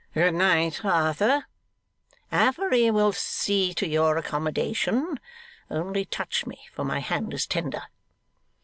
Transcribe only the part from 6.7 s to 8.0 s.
for my hand is tender.